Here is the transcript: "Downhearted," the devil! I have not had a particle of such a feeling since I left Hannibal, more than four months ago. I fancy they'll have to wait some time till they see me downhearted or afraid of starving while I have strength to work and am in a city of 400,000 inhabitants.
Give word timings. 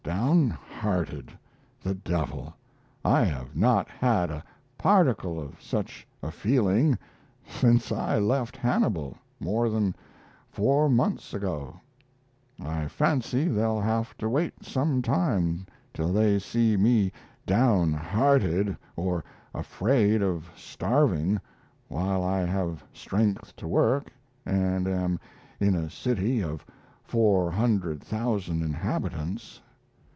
"Downhearted," 0.03 1.31
the 1.83 1.93
devil! 1.93 2.53
I 3.05 3.23
have 3.23 3.55
not 3.55 3.87
had 3.87 4.29
a 4.31 4.43
particle 4.77 5.39
of 5.39 5.61
such 5.61 6.05
a 6.23 6.31
feeling 6.31 6.97
since 7.47 7.91
I 7.91 8.17
left 8.17 8.57
Hannibal, 8.57 9.15
more 9.39 9.69
than 9.69 9.93
four 10.49 10.89
months 10.89 11.33
ago. 11.35 11.79
I 12.59 12.87
fancy 12.87 13.47
they'll 13.47 13.79
have 13.79 14.17
to 14.17 14.27
wait 14.27 14.65
some 14.65 15.01
time 15.03 15.65
till 15.93 16.11
they 16.11 16.39
see 16.39 16.75
me 16.77 17.11
downhearted 17.45 18.75
or 18.97 19.23
afraid 19.53 20.21
of 20.23 20.49
starving 20.57 21.39
while 21.89 22.23
I 22.23 22.39
have 22.41 22.83
strength 22.91 23.55
to 23.57 23.67
work 23.67 24.11
and 24.47 24.87
am 24.87 25.19
in 25.59 25.73
a 25.75 25.89
city 25.91 26.43
of 26.43 26.65
400,000 27.03 28.61
inhabitants. 28.63 29.61